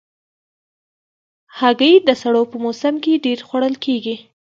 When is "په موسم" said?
2.51-2.95